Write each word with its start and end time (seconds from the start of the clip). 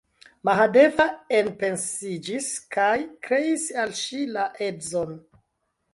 Mahadeva 0.47 1.05
enpensiĝis 1.39 2.49
kaj 2.77 2.89
kreis 3.27 3.69
al 3.85 3.97
ŝi 4.03 4.27
la 4.39 4.51
edzon! 4.71 5.19